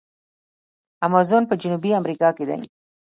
امازون 1.05 1.43
په 1.47 1.55
جنوبي 1.61 1.91
امریکا 2.01 2.29
کې 2.37 2.45
دی. 2.49 2.59